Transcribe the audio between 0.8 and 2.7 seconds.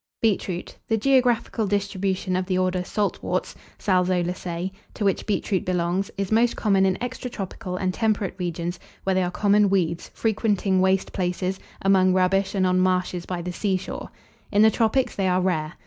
The geographical distribution of the